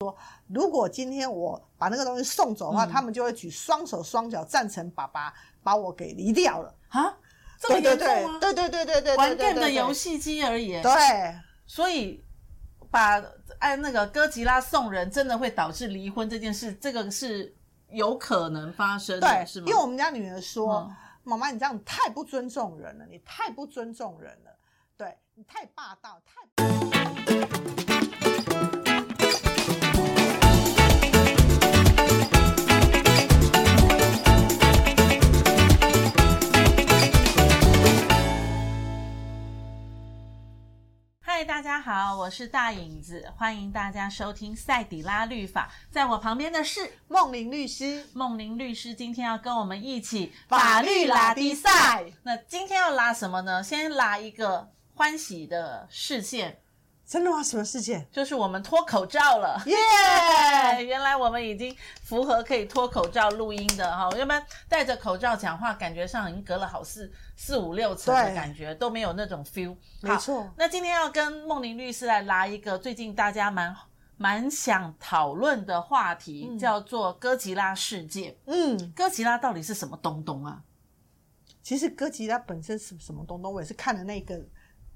[0.00, 7.12] 说，如果今天我把那个东西送走的话，嗯、他们就会举双手双脚赞成爸爸把我给离掉了啊！
[7.58, 8.38] 这么严重吗？
[8.40, 10.80] 对对对对对对，玩 game 的游戏机而已。
[10.80, 10.92] 对，
[11.66, 12.24] 所以
[12.92, 13.20] 把
[13.58, 17.52] 按那个哥吉拉送人，真的会导致离婚这件事，这个是
[17.90, 19.66] 有可能发生的，对是吗？
[19.66, 20.88] 因为我们家女儿说
[21.24, 24.56] ：“妈妈、嗯，你这样太不尊重人了，你太不尊重人了，
[24.96, 27.36] 对你太霸道，太。”
[41.38, 45.70] 嗨，大家好，我是大影子，欢迎大家收听赛底拉律法。
[45.88, 52.04] 在我旁边的是梦玲律师，梦玲律师今天要跟我们一起法律拉迪赛。
[52.24, 53.62] 那今天要拉什么呢？
[53.62, 56.58] 先拉一个欢喜的事件。
[57.08, 57.42] 真的吗？
[57.42, 58.06] 什么事件？
[58.12, 60.82] 就是我们脱口罩了，耶 Yeah！
[60.84, 69.74] 原来我们已经符合可以脱口罩录音的哈，要不然戴着口罩讲话，感觉上已经隔了好四四五六层的感觉，都没有那种 feel。
[70.02, 70.52] 没错。
[70.58, 73.74] 那今天要跟梦玲律师来拉一个最近大家蛮
[74.18, 78.36] 蛮想讨论的话题，嗯、叫做哥吉拉事件。
[78.44, 80.62] 嗯，哥吉拉到底是什么东东啊？
[81.62, 84.38] 其实哥吉拉本身是什么东东，我也是看了那个。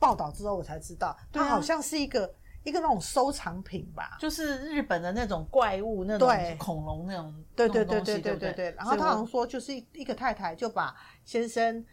[0.02, 2.30] 报道之后我才知道，它好像是一个、啊、
[2.64, 8.72] 一个那种收藏品吧，就是日本的那种怪物，那种恐龙那种，对对对对对对对。
[8.72, 10.92] 然后他好像说，就是一一个太太就把
[11.24, 11.86] 先生，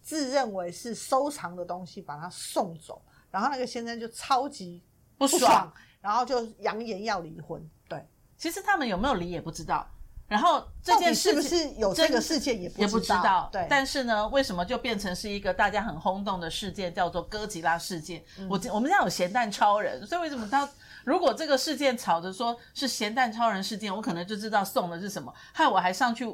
[0.00, 4.82] 自认为是收藏的东西，把它送走，然后那个先生就超级
[5.18, 7.62] 不爽，不爽然后就扬言要离婚。
[7.86, 8.02] 对，
[8.38, 9.86] 其实他们有没有离也不知道。
[10.32, 13.50] 然后这件事是不是有这个事件也不知道，也不知道。
[13.52, 18.24] 对，但是呢，为什么就变成是一个大家很轰动的事件，叫做哥吉拉事件？
[18.38, 20.66] 嗯、我我们家有咸蛋超人，所以为什么他
[21.04, 25.30] 如果这个事件吵着说是咸蛋超人事件，我可能就知道送的是什么。
[25.52, 26.26] 害我还上去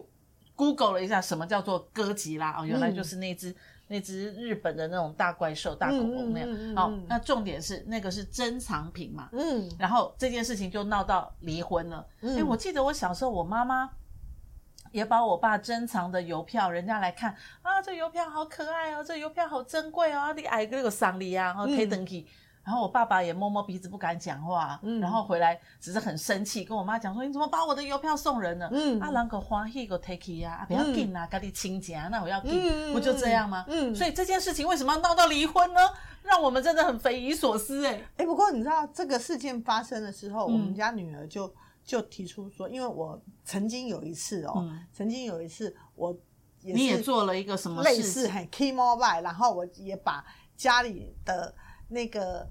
[0.54, 2.60] Google 了一下，什么叫做哥吉拉？
[2.60, 3.54] 哦，原来就是那只。
[3.88, 12.06] 嗯那只日本的那种大怪兽、大恐龙那样，好、嗯哦，那重点是那个是珍藏品嘛，嗯，然后这件事情就闹到离婚了。
[12.20, 13.90] 哎、嗯，我记得我小时候，我妈妈
[14.92, 22.26] 也把我爸珍藏的邮票，人家来看啊，这邮票好可爱哦，这邮票好珍贵哦，你爱那个赏礼啊，然后可以登记。
[22.68, 33.64] 然后我爸爸也摸摸鼻子不敢讲话，嗯，然后回来只是很生气，跟我妈讲说：“你怎么把我的邮票送人了？”嗯，啊，人个欢喜个 take 呀，不要紧啊，赶紧亲家，那我要紧，不就这样吗？
[33.68, 35.80] 嗯，所以这件事情为什么要闹到离婚呢？
[36.22, 38.26] 让我们真的很匪夷所思哎哎。
[38.26, 41.50] 不过你知道这个事件发生的时候，我们家女儿就
[41.82, 46.14] 就提出说，因为我曾经有一次哦，曾经有一次我
[46.60, 50.22] 也你也做了一个什么类似很 key mobile，然后我也把
[50.54, 51.54] 家里的
[51.88, 52.46] 那个。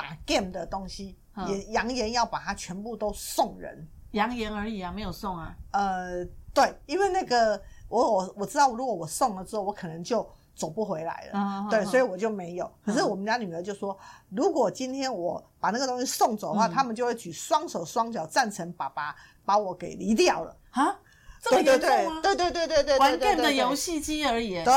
[0.00, 1.16] 打 game 的东西
[1.46, 5.54] 也扬言要把它全部都送人，扬言而已啊，没有送啊。
[5.72, 11.32] 呃，对，因为那个我我我知道，如果我送了之后，我可能就走不回来了。
[11.34, 12.70] 嗯、对，嗯、所以我就没有。
[12.84, 13.96] 可是我们家女儿就说，
[14.30, 20.56] 嗯、如果今天我把那个东西送走的话，嗯、他们就会举双手双脚赞成爸爸把我给离掉了。
[20.70, 20.98] 啊？
[21.42, 22.20] 这么严重吗？
[22.22, 24.62] 对对对对对，玩 game 的游戏机而已。
[24.64, 24.74] 对，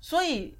[0.00, 0.56] 所以。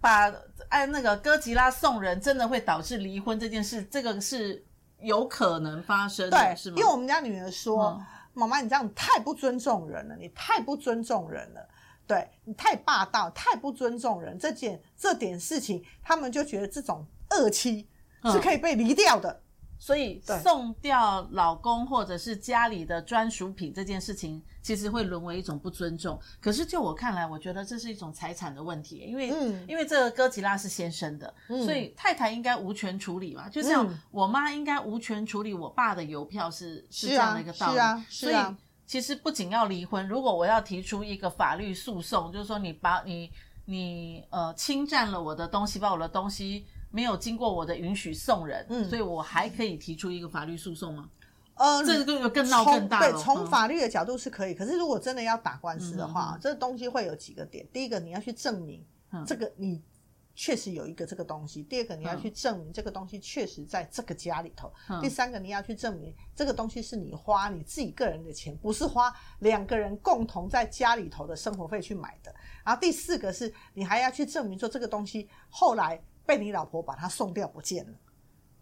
[0.00, 0.32] 把
[0.68, 4.64] 按那个哥吉拉送人，真的会导致离婚这件事，这个是
[5.00, 6.76] 有可能发生的，对是吗？
[6.78, 8.00] 因为我们家女儿说
[8.34, 11.68] ：“妈妈、嗯，你这样太不尊重人了，你太不尊重人了，
[12.06, 14.38] 对你太霸道，太不尊重人。
[14.38, 17.88] 这件这点事情，他们就觉得这种恶妻
[18.24, 19.30] 是可以被离掉的。
[19.30, 19.40] 嗯”
[19.80, 26.20] 所以送掉老公或者是家里的专属品这件事情，其实会沦为一种不尊重。
[26.40, 33.48] 可是就我看来，我觉得这是一种财产的问题，因为、嗯、因为这个哥吉拉是先生的，嗯、所以太太应该无权处理嘛。
[33.48, 37.74] 就像我妈应该无权处理我爸的邮票是是这样的一个道理。
[37.74, 38.42] 是啊，是啊，是啊。
[38.44, 43.30] 所以其实不仅要离婚，如果我要提出一个法律诉讼，就是说你把你
[43.66, 46.66] 你呃侵占了我的东西，把我的东西。
[46.90, 51.06] 没有经过我的允许送人，嗯，所以我还可以提出一个法律诉讼吗？
[51.58, 53.12] 呃，这个更闹更大了。
[53.12, 57.66] 对，从法律的角度是可以，可是如果真的要打官司的话，这东西会有几个点。
[57.72, 58.84] 第一个，你要去证明
[59.26, 59.82] 这个你
[60.34, 64.68] 确实有一个这个东西；第二个，你要去证明这个东西确实在这个家里头；
[65.00, 72.34] 第三个，你要去证明这个东西是你花你自己个人的钱，不是花两个人共同在家里头的生活费去买的。
[72.64, 76.00] 然后第四个是你还要去证明说这个东西后来。
[76.28, 77.92] 被你老婆把它送掉不见了，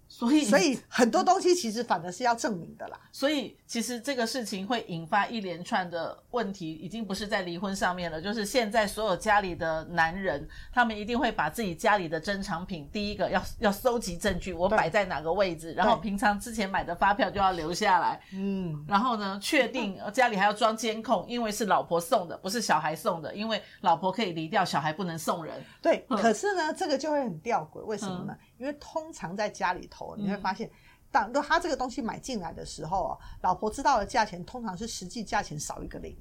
[0.09, 2.99] 所以，所以很多东西其实反而是要证明的啦。
[3.13, 8.21] 所以，其实这个事情会引发一连串的问题，已经不是在离婚上面了。
[8.21, 18.21] 就是现在所有家里的男人，他们一定会把自己家里的珍藏品，第一个要要搜集证据，我摆在哪个位置，然后平常之前买的发票就要留下来。
[18.33, 25.55] 嗯，然后呢，确定家里还要装监控，因为是老婆送的，不是小孩送的，因为老婆可以离掉，小孩不能送人。
[25.83, 28.33] 对，可是呢，这个就会很吊诡，为什么呢？
[28.33, 30.71] 嗯因为通常在家里头，你会发现，
[31.11, 36.17] 当他这个东西买进来的时候啊，老婆知道的价钱通常是实际价钱少一个零。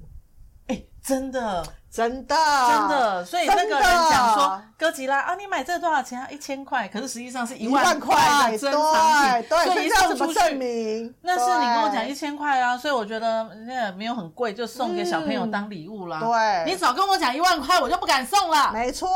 [0.68, 2.34] 哎，真的，真的，
[2.68, 6.20] 真的，所以那个人讲说，哥吉拉啊，你买这个多少钱？
[6.20, 6.28] 啊？
[6.28, 11.14] 一千块，可是实际上是一万块的珍藏品，对，所以一送出去，证明。
[11.22, 16.18] 那是你跟我讲一千块啊，所以我觉得那没有很贵，就送给小朋友当礼物啦。
[16.18, 18.72] 对，你早跟我讲一万块，我就不敢送了。
[18.72, 19.08] 没错，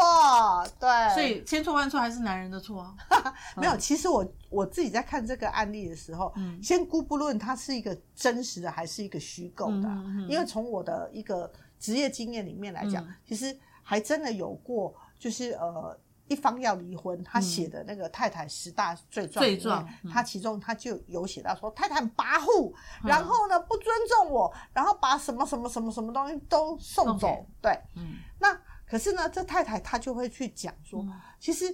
[0.78, 2.94] 对，所以千错万错还是男人的错啊。
[3.58, 4.24] 没有，其实我。
[4.50, 9.88] 我自己在看这个案例的时候，嗯、先姑不论它是一个真实的还是一个虚构的，
[10.28, 11.48] 因为从我的一个
[11.80, 15.98] 职业经验里面来讲，嗯、其实还真的有过，就是呃
[16.28, 22.70] 一方要离婚，他写的那个太太十大罪状里面，嗯、他其中他就有写到说太太很跋扈，
[23.02, 28.56] 嗯、然后呢不尊重我，然后把什么什么什么什么东西都送走.对，嗯、那
[28.86, 31.64] 可是呢这太太她就会去讲说，嗯、其实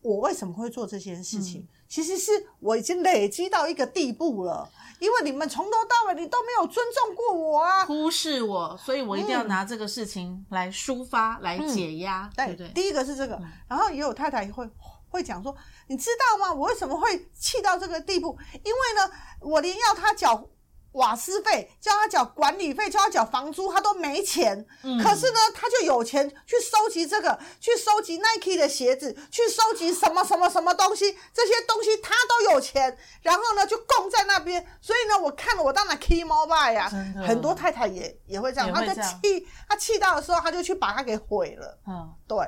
[0.00, 1.68] 我为什么会做这件事情？
[1.90, 4.70] 嗯其实是我已经累积到一个地步了，
[5.00, 12.68] 因为你们从头到尾你都没有尊重过我啊，忽视我，所以我一定要拿这个事情来抒发、嗯、来解压，对不对？
[12.68, 14.70] 第一个是这个，嗯、然后也有太太会
[15.08, 15.52] 会讲说，
[15.88, 16.54] 你知道吗？
[16.54, 18.38] 我为什么会气到这个地步？
[18.62, 20.48] 因为呢，我连要他缴。
[20.92, 24.66] 瓦斯费，叫他缴管理费，叫他缴房租，他都没钱。
[24.82, 32.96] 嗯、可是呢，他就有钱去收集这个，去收集 Nike 的鞋子，去收集什么什么什么东西，这些东西他都有钱。
[33.22, 34.66] 然后呢，就供在那边。
[34.80, 36.86] 所以呢，我看了，我当然 key mobile 呀。
[36.86, 36.90] 啊
[37.26, 41.78] 很多太太也也会这样，他就气，他气到的时候，他就去把它给毁了。
[41.86, 42.38] 嗯，对。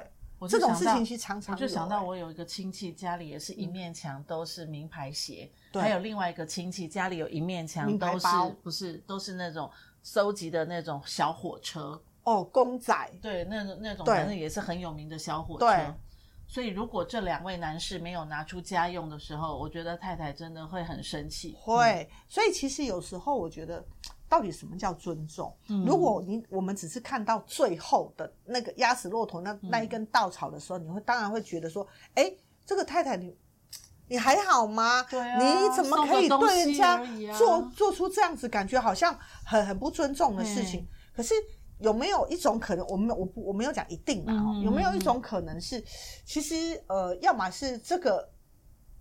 [0.49, 1.55] 这种事情是常常。
[1.55, 5.49] 我就想到，我有一个亲戚家里也是一面墙都是名牌鞋，
[5.81, 8.27] 还有另外一个亲戚家里有一面墙都是
[8.63, 9.71] 不是都是那种
[10.03, 15.95] 收集的那种小火车哦，公仔，对，那种那种反正也是很有名的小火车。
[16.47, 21.57] 所以如果这两位男士没有拿出家用的时候，我觉得太太真的会很生气。
[21.61, 23.85] 会，所以其实有时候我觉得。
[24.29, 25.55] 到底什么叫尊重？
[25.69, 32.35] 嗯、如果你我们只是看到最后的那个压死骆驼那那一根稻草的时候，嗯、你会当然会觉得说，哎，
[32.65, 33.37] 这个太太你
[34.13, 35.03] 你还好吗？
[35.09, 37.03] 对啊，你怎么可以对人家
[37.35, 40.81] 做、啊、做出这样子感觉好像很很不尊重的事情？
[40.81, 40.87] 嘿
[41.17, 41.35] 可是
[41.79, 42.87] 有没有一种可能？
[42.89, 45.83] 我们我不我没有讲一定啊，嗯、有没有一种可能是，
[46.27, 48.31] 其实呃，要么是这个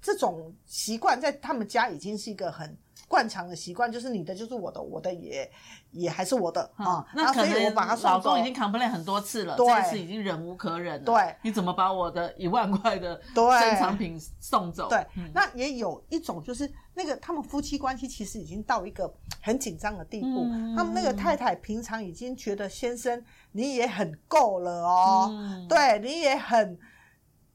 [0.02, 2.78] 这种习惯在他们家已经是一个很。
[3.12, 5.52] 惯常的习惯就是你的就是我的，我的也
[5.92, 7.06] 也还是我的啊。
[7.14, 11.06] 那所以我把他老公已经 complain 很多次了，这次已经忍无可忍了。
[11.06, 14.88] 对，你怎么把我的一万块的珍藏品送走？
[14.88, 20.46] 对，那也有一种就是那个他们夫妻关系其实已经到一个很紧张的地步。
[20.78, 23.22] 他们那个太太平常已经觉得先生
[23.52, 25.30] 你也很够了哦，
[25.68, 26.80] 对你也很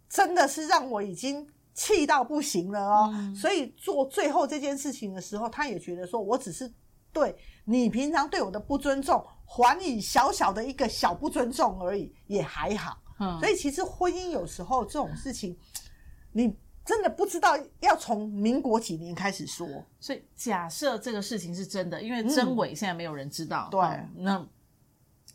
[0.09, 1.49] 真的是让我已经。
[1.77, 6.73] 气到不行了哦，嗯、所以做最后这件事情的时候，他也觉得说，我只是
[7.13, 7.37] 对
[7.67, 12.97] 你平常对我的不尊重，还你小小的一个小不尊重而已，也还好。
[13.21, 15.55] 嗯，所以其实婚姻有时候这种事情，
[16.33, 19.69] 你真的不知道要从民国几年开始说。
[20.01, 23.69] 所以假设这个事情是真的，因为真伪现在没有人知道。
[23.69, 24.47] 嗯、对、嗯，那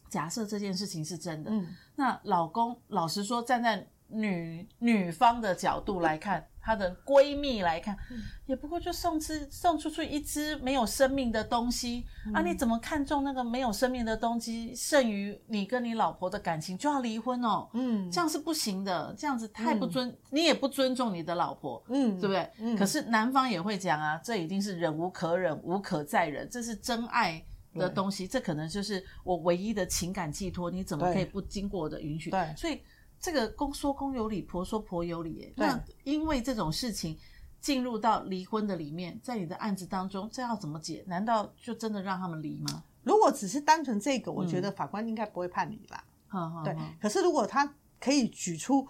[0.09, 3.87] 假设这件事情是真的，嗯、那老公老实说站在。
[4.11, 7.97] 女女方的角度来看，她的闺蜜来看，
[8.45, 12.41] 也不过就送之送出去一只没有生命的东西、嗯、啊！
[12.41, 17.69] 你怎么看中那个没有生命的东西，剩余你跟你老婆的感情，就要离婚哦？
[17.73, 22.49] 嗯，这样是不行的，这样子太不尊，嗯、你也不尊重你的老婆，嗯，对不对？
[22.59, 32.29] 嗯、可是男方也会讲啊，这已经是忍无可忍，无可再忍，这是真爱的东西，这可能就是我唯一的情感寄托，你怎么可以不经过我的允许？
[32.29, 32.81] 对，所以。
[33.21, 35.53] 这个公说公有理，婆说婆有理。
[35.55, 37.15] 对那因为这种事情
[37.59, 41.03] 进入到离婚的里面，在你的案子当中，这要怎么解？
[41.07, 42.83] 难道就真的让他们离吗？
[43.03, 46.03] 如果只是单纯这个，我觉得法官应该不会判离啦。
[46.33, 46.75] 嗯、对。
[46.99, 48.87] 可是如果他可以举出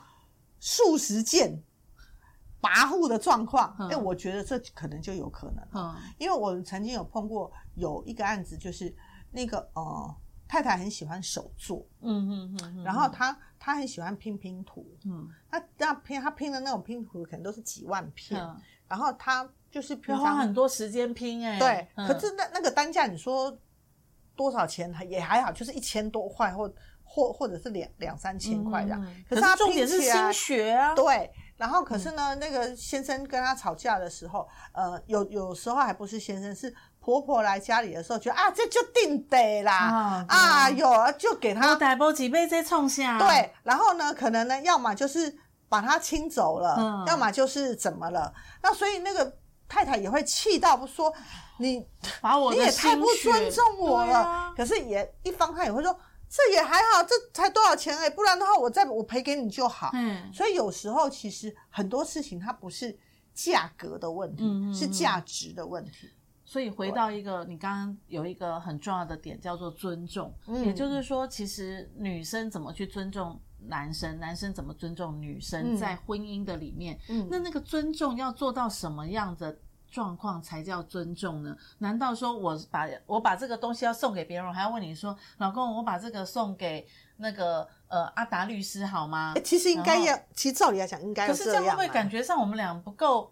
[0.62, 1.62] 数十件
[2.62, 5.68] 跋扈的状况，哎、嗯，我觉得这可能就有可能。
[5.74, 5.94] 嗯。
[6.18, 8.96] 因为我曾经有碰过有一个案子，就是
[9.30, 10.16] 那个呃。
[10.52, 18.38] 太太很喜欢手作，嗯嗯嗯，然后他他很喜欢拼拼图，嗯，他那拼他拼的那种拼图可能都是几万片，
[18.86, 23.58] 然后他就是平常花很多时间拼哎、欸，对，嗯、可是那那个单价你说
[24.36, 26.70] 多少钱也还好，就是一千多块或
[27.06, 29.02] 或或者是两两三千块这样。
[29.06, 31.32] 嗯、可是他重点是心血啊，对。
[31.56, 43.18] 然后可是呢，嗯、那个先生跟他吵架的时候，呃，有有时候还不是先生，是婆婆来家里的时候，觉得啊，这就定得啦，啊，啊有就给他带波几杯再冲下。
[43.18, 45.36] 对，然后呢，可能呢，要么就是
[45.68, 48.34] 把她清走了，嗯、要么就是怎么了。
[48.62, 49.36] 那所以那个
[49.68, 51.14] 太太也会气到不说
[51.58, 51.86] 你
[52.22, 54.20] 把我你也太不尊重我了。
[54.20, 56.00] 啊、可是也一方他也会说。
[56.34, 58.10] 这也还好，这才多少钱哎、欸？
[58.12, 59.90] 不然的话，我再我赔给你就好。
[59.92, 62.98] 嗯，所以有时候其实很多事情它不是
[63.34, 66.10] 价格的问题，嗯、是价值的问题。
[66.52, 73.40] 所以回到一个，你刚刚有一个很重要的点叫做尊重，嗯、也就是说，其实女生怎么去尊重
[73.70, 79.58] 男生，男生怎么尊重女生，嗯、在婚姻的里面，嗯、那那个尊重要做到什么样的
[79.90, 81.56] 状况才叫尊重呢？
[81.78, 89.36] 难道说我把我把这个东西要送给别人，我还要问你说，老公，我把这个送给那个呃阿达律师好吗？
[89.42, 91.28] 其实应该要，其实照理来讲应该。
[91.28, 93.32] 可是这样会不会感觉上我们俩不够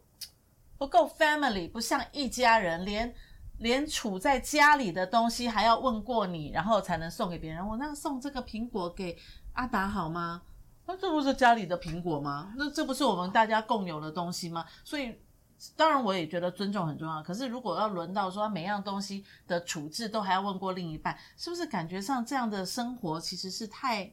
[0.79, 3.13] 不够 family，不像一家人，连
[3.59, 7.67] 连处在家里的东西还要问过你，然后才能送给别人？
[7.67, 9.15] 我那送这个苹果给
[9.53, 10.41] 阿达好吗？
[10.87, 12.51] 那这不是家里的苹果吗？
[12.57, 14.65] 那这不是我们大家共有的东西吗？
[14.83, 15.15] 所以。
[15.75, 17.21] 当然，我也觉得尊重很重要。
[17.21, 24.09] 可是，如果要轮到说每样东西的处置都还要问过另一半，是不是感觉上这样的生活其实是太、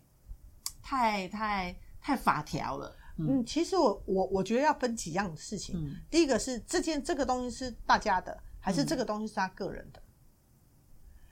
[0.82, 2.96] 太、太、太法条了？
[3.18, 5.75] 嗯，其实我我我觉得要分几样的事情。
[5.78, 10.02] 嗯，第一个是这件这个东西是大家的，还是这个东西是他个人的？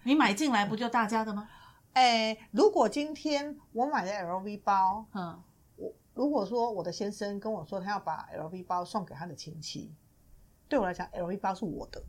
[0.02, 1.48] 你买进来不就大家的吗？
[1.92, 5.42] 哎，如果今天我买的 LV 包，嗯，
[5.76, 9.94] 我如果说我的先生跟我说他要把 LV 包送给他的亲戚。
[10.68, 12.02] 对我来讲，LV 包是我的。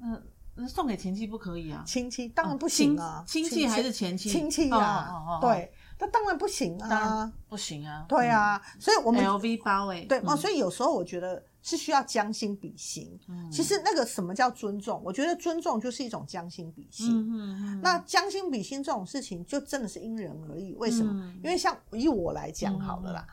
[0.00, 0.22] 嗯，
[0.54, 1.84] 那送给前妻不可以啊？
[1.86, 3.22] 亲戚当然不行啊。
[3.26, 4.30] 亲戚还是前妻？
[4.30, 8.04] 亲戚啊，对，那当然不行啊，不行啊。
[8.08, 13.18] 对啊，所以我们 LV 包诶，对哦，所以有时候我觉得是需要将心比心。
[13.52, 15.00] 其实那个什么叫尊重？
[15.04, 17.08] 我觉得尊重就是一种将心比心。
[17.10, 17.80] 嗯嗯。
[17.82, 20.74] 那将心比心这种事情，就真的是因人而异。
[20.74, 21.32] 为什么？
[21.44, 23.26] 因为像以我来讲好了啦。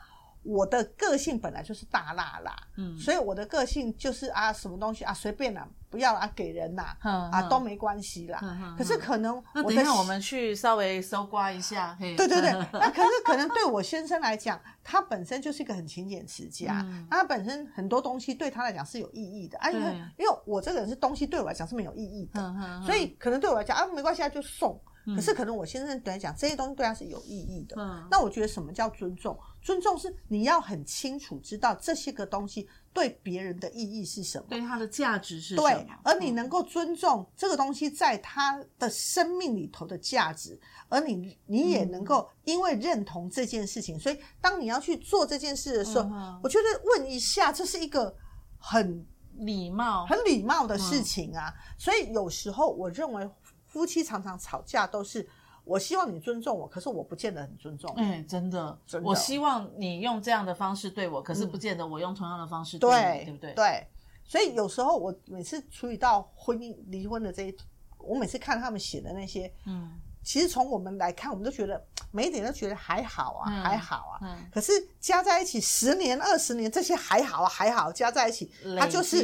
[0.48, 8.40] 我的个性本来就是大辣辣，嗯，所以我的个性就是啊，什么东西啊，随便啦，不要啊，给人啦，啊，都没关系啦。
[8.78, 12.50] 可是可能，那等一下我们去稍微搜刮一下，对对对。
[12.72, 22.40] 那可是可能对我先生来讲，他本身就是一个很勤俭持家，他本身很多东西对他来讲是有意义的啊，因为因为我这个人是东西对我来讲是没有意义的，
[22.86, 24.80] 所以可能对我来讲啊，没关系啊，就送。
[25.16, 27.74] 可是可能我先生来讲，这些东西对他是有意义的。
[27.78, 29.34] 嗯，那我觉得什么叫尊重？
[29.60, 35.68] 尊重是你要很清楚知道这些个东西对别人的意义是什么，对它的价值是什么。
[35.68, 46.08] 对，而你能够尊重这个东西在他的生命里头的价值，而你你也能够因为认同这件事情，所以当你要去做这件事的时候，
[46.42, 48.14] 我觉得问一下，这是一个
[48.58, 51.52] 很礼貌、很礼貌的事情啊。
[51.76, 53.28] 所以有时候我认为。
[53.70, 55.28] 夫妻常常吵架都是，
[55.68, 57.94] 我希望你尊重我，可是我不见得很尊重。
[57.96, 63.52] 哎，真的，真的，我希望你用这样的方式对我，可是不见得我用同样的方式对你，对不对？
[63.52, 63.86] 对，
[64.24, 67.54] 所以有时候我每次处理到婚姻离婚的这一，
[67.98, 74.18] 我每次看他们写的那些，嗯，其实从我们来看，我们都觉得每一点都觉得还好啊，还好啊。
[74.22, 79.22] 嗯，可是加在一起十年、二十年，这些还好啊，还好加在一起，它就是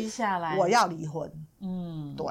[0.58, 1.32] 我要离婚。
[1.60, 2.26] 嗯，对。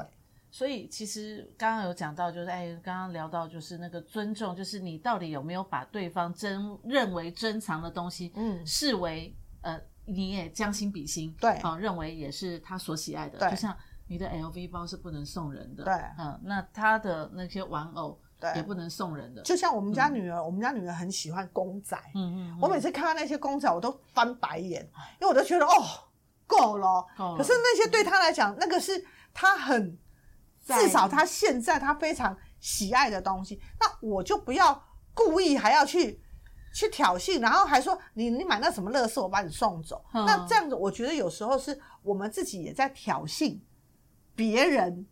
[0.54, 24.88] 所以其实刚刚有讲到，就是哎，刚刚聊到就是那个尊重，就是你到底有没有把对方珍认为珍藏的东西，嗯，视为呃，你也将心比心，对，啊，认为也是他所喜爱的，对，就像你的 LV 包是不能送人的，对，嗯，那他的那些玩偶，对，也不能送人的，就像我们家女儿，我们家女儿很喜欢公仔，嗯嗯，我每次看到那些公仔，我都翻白眼，
[25.20, 25.72] 因为我都觉得哦，
[26.46, 27.04] 够了，
[27.36, 29.98] 可是那些对他来讲，那个是他很。
[30.64, 36.20] 至少他现在他非常喜爱的东西，那我就不要故意还要去
[36.74, 40.04] 去挑衅，然后还说你你买那什么乐事，我把你送走。
[40.12, 43.60] 嗯、那这样子，我觉得有时候是我们自己也在挑衅
[44.34, 45.06] 别人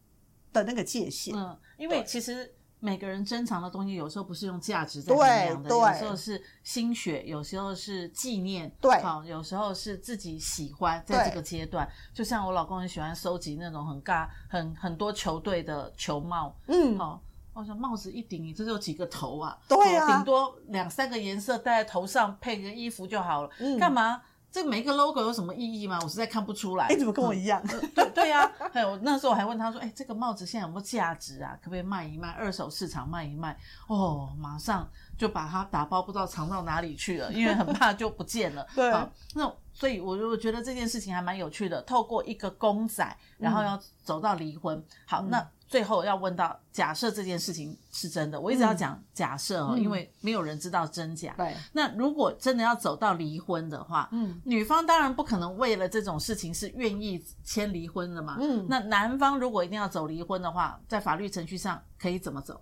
[0.52, 1.36] 的那个界限。
[1.36, 2.54] 嗯，因为其实。
[2.84, 17.22] 每个人珍藏的东西，有时候不是用价值在衡量的，有时候是心血，有时候是纪念，对，好，有时候是自己喜欢，在这个阶段，就像我老公很喜欢收集那种很尬、很很多球队的球帽，嗯，好，
[17.52, 19.56] 我说帽子一顶，你这有几个头啊？
[19.68, 24.20] 对啊，顶多两三个颜色戴在头上，配个衣服就好了，干嘛
[24.52, 25.98] 这每一个 logo 有什么意义吗？
[26.02, 26.86] 我实在看不出来。
[26.90, 27.60] 你怎么跟我一样？
[27.72, 31.56] 嗯、对对呀、啊， 还有那时候我还问他说：“哎，这个帽子现在有没有价值啊？
[31.62, 32.28] 可不可以卖一卖？
[32.32, 38.66] 二手市场卖一卖？”哦，马上就把它打包，不知道藏到哪里去了， 因为很怕就不见了。
[38.76, 38.92] 对，
[39.34, 41.80] 那所以我就觉得这件事情还蛮有趣的。
[41.82, 44.76] 透过一个公仔，然后要走到离婚。
[44.76, 45.48] 嗯、好，那。
[45.72, 51.32] 最后要问到，假设这件事情是真的，我一直要讲假设哦，嗯、因为没有人知道真假。
[51.34, 58.36] 对，那如果真的要走到离婚的话，嗯，女方当然不可能为了这种事情是愿意签离婚的嘛。
[58.38, 62.60] 嗯，那男方如果一定要走离婚的话，在法律程序上可以怎么走？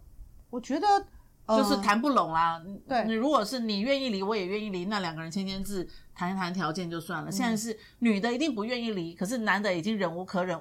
[0.49, 0.87] 我觉得、
[1.47, 2.62] 呃、就是谈不拢啦。
[2.87, 7.29] 对，你如果是你愿意离，我也愿意离，那两个人签签字谈一谈条件就算了。
[7.29, 10.57] 嗯、现在是女的一定不愿意离，可是男的已经忍无可忍，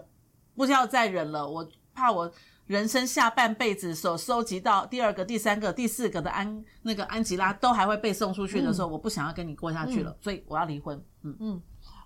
[0.56, 1.70] 不需要再忍了，我。
[2.00, 2.32] 怕我
[2.68, 11.03] 人生下半辈子所收集到第二个、第三个、第四个的安那个安吉拉都还会被送出去的时候，嗯、我不想要跟你过下去了，嗯、所以我要离婚。
[11.24, 11.62] 嗯嗯，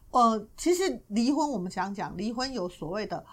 [0.09, 3.23] 呃，其实离婚我们想讲，离婚有所谓的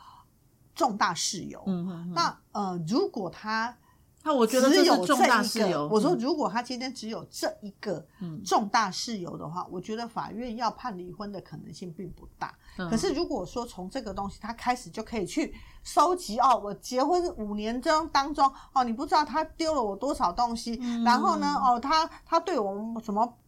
[0.75, 1.63] 重大事由。
[1.67, 2.13] 嗯。
[2.15, 3.75] 那呃，如果他。
[4.23, 5.89] 那我觉得这是重大事由。
[5.89, 8.07] 我说，如果他今天只有这一个
[8.45, 12.55] 重大事由的话，嗯、我觉得法院要判离婚的可能性并不大。
[12.79, 23.39] 嗯、可是如果说从这个东西他开始就可以去收集哦，我结婚五年中当中哦，你不知道他丢了我多少东西，嗯、然后呢哦，他他对我们什么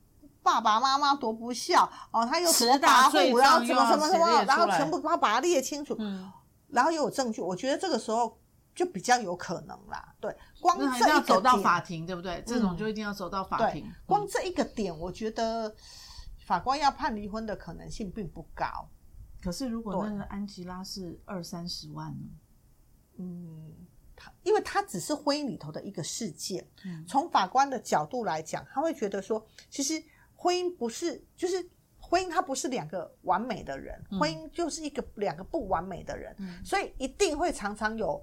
[0.43, 6.31] 爸爸妈妈多不孝哦，他又什么跋扈，然后什么什么什么，然后全部他把它列清楚，嗯、
[6.69, 8.39] 然后又有证据，我觉得这个时候。
[8.75, 12.43] 就比较有可能啦，对，光这要走到法庭，对不对？
[12.47, 13.85] 这种就一定要走到法庭。
[13.87, 15.71] 嗯、光这一个点，我觉得
[16.47, 18.89] 法官要判离婚的可能性并不高。
[19.43, 22.29] 可是如果那个安吉拉是二三十万呢？
[23.17, 23.73] 嗯，
[24.15, 30.03] 他因为他只是婚姻里头的一个事件，嗯、从法官的角度来讲，他会觉得说，其实
[30.37, 31.69] 婚姻不是，就是
[31.99, 38.23] 婚姻它不是两个完美的人，嗯、婚姻就是一个两个不完美的人，嗯、所以一定会常常有。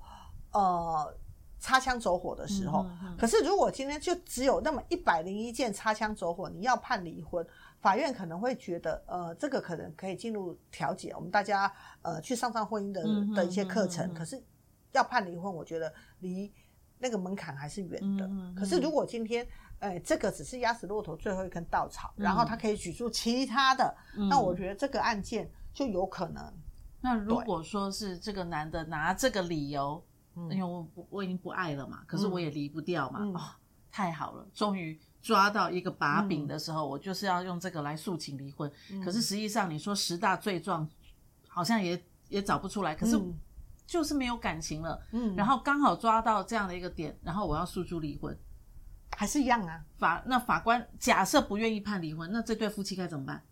[0.52, 1.16] 呃，
[1.60, 2.84] 擦枪走火的时候，
[3.20, 7.46] 可是如果今天就只有那么一百零一件擦枪走火，你要判离婚，
[7.82, 11.72] 法院可能会觉得，呃，这个可能可以进入调解，我们大家
[12.02, 13.04] 呃去上上婚姻的
[13.36, 14.06] 的一些课程。
[14.08, 14.44] 嗯嗯嗯、可是
[14.92, 16.52] 要判离婚，我觉得离
[16.98, 18.26] 那个门槛还是远的。
[18.26, 19.48] 嗯嗯、可是如果今天，
[19.80, 26.54] 呃，这个只是压死骆驼最后一根稻草，嗯、然后他可以举出其他的，嗯、那我觉得这个案件就有可能。
[27.02, 30.04] 那如果说是这个男的拿这个理由。
[30.52, 33.42] 因为我我已经不爱了嘛，可是我也离不掉嘛，嗯、哦，
[33.92, 38.72] 太好了，终于抓到一个把柄的时候，嗯、我就是要用这个来诉请离婚。
[38.92, 40.88] 嗯、可是实际上你说十大罪状，
[41.48, 43.20] 好像也也找不出来，可是
[43.86, 45.02] 就是没有感情了。
[45.12, 48.38] 嗯，然后刚好抓到这样的一个点，然后我要诉诸离婚，
[49.18, 49.84] 还是一样啊？
[49.98, 53.44] 法那法官假设不愿意判离婚，那这对夫妻该怎么办？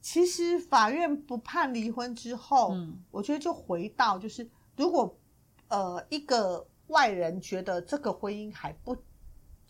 [0.00, 5.18] 其实法院不判离婚之后，嗯，我觉得就回到就是如果。
[5.68, 8.94] 呃，一个外人觉得这个婚姻还不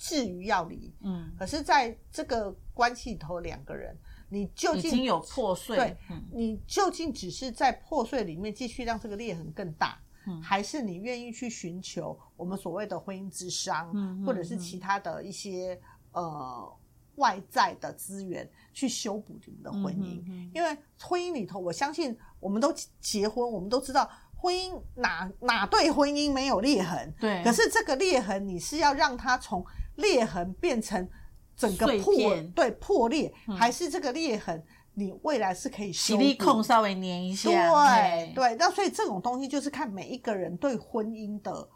[0.02, 3.96] 至于要离，嗯，可是在这个关系里头，两个人，
[4.28, 16.76] 你究竟已经有破碎，对，嗯、你究竟只是在破碎里面继续让这个裂痕更大，嗯，还是你愿意去寻求我们所谓的婚姻之商，嗯，或者是其他的一些呃
[17.14, 20.20] 外在的资源去修补你们的婚姻？
[20.22, 24.10] 嗯、哼哼，因为婚姻里头，我相信我们都结婚，我们都知道。
[24.34, 27.14] 婚姻哪哪对婚姻没有裂痕？
[27.20, 29.64] 对，可是这个裂痕你是要让它从
[29.96, 31.08] 裂痕变成
[31.56, 36.22] 整个破片对破裂，嗯、还是这个裂痕你未来是可以修补？
[36.22, 38.56] 矽利康稍微粘一下，对对。
[38.56, 41.68] 那所以这种东西就是看每一个人对婚姻的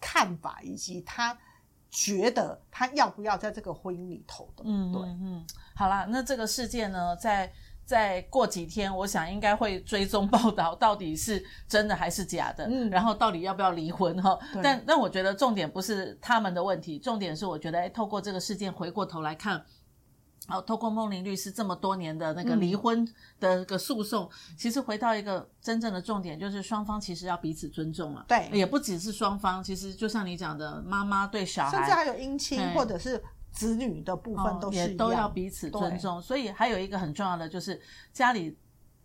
[0.00, 1.36] 看法，以及他
[1.90, 4.64] 觉得他要不要在这个婚姻里头的。
[4.66, 7.52] 嗯，对，嗯，好啦，那这个事件呢，在。
[7.90, 14.38] 再过几天，我想应该会追踪报道，到底是真的还是假的，嗯，然后到底要不要离婚哈？
[14.52, 19.60] 对但但我觉得重点不是他们的问题，重点是我觉得，哎，透过这个事件回过头来看，
[20.46, 23.04] 好，透过梦玲律师这么多年的那个离婚
[23.40, 28.24] 的个诉讼，嗯、其实回到一个真正的重点，就是双方其实要彼此尊重了。
[28.28, 33.20] 对，也不只是双方，其实就像你讲的，妈妈对小孩，甚至还有姻亲或者是。
[33.50, 37.80] 子女的部分都是、哦、也都要彼此尊重，所以还有一个很重要的就是
[38.12, 38.56] 家里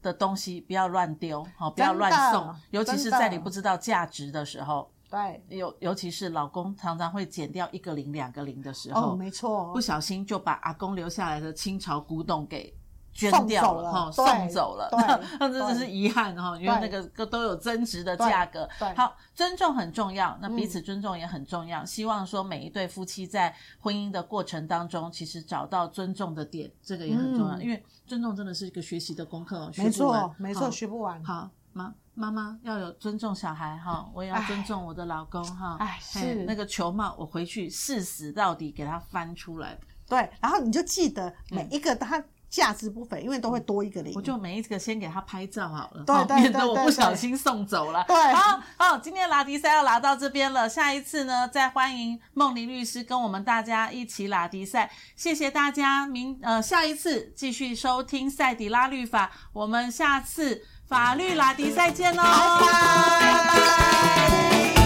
[0.02, 4.90] 的东西不要乱丢，好，不要乱送，尤其是在你不知道价值的时候。
[5.08, 12.76] 对，尤尤其是老公常常会减掉一个零、两个零的时候，哦，没错，不小心就把阿公留下来的清朝古董给
[13.16, 14.90] 捐掉了哈，送送走了，
[15.40, 18.68] 那这真是遗憾哈，因为那个都有增值的价格。
[18.94, 21.82] 好，尊重很重要，那彼此尊重也很重要。
[21.82, 27.56] 嗯、希望说每一对夫妻在婚姻的过程当中，其实找到尊重的点，这个也很重要。
[27.56, 31.24] 嗯、因为尊重真的是一个学习的功课哦，没错，没错，学不完。
[31.24, 35.78] 好，妈妈妈要有尊重小孩哈，我也要尊重我的老公哈。
[35.80, 39.80] 哎，是那个球帽，我回去誓死到底给他翻出来。
[40.06, 42.22] 对，然后你就记得每一个他。
[42.56, 44.14] 价值不菲，因为都会多一个零。
[44.16, 48.02] 我就每一个先给他拍照好了，对对对，免得我不小心送走了。
[48.08, 54.90] 对，好，好，今天拉迪赛要拉到这边了，下一次呢，再欢迎梦玲律师跟我们大家一起拉迪赛。
[55.18, 64.85] 谢谢大家，明呃下一次继续收听赛迪拉律法，我们下次法律拉迪赛见喽，拜拜。